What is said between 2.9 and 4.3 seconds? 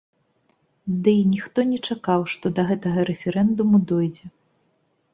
рэферэндуму дойдзе!